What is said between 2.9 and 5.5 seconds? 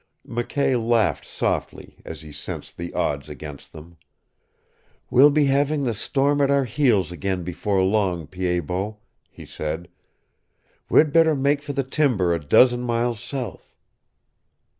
odds against them. "We'll be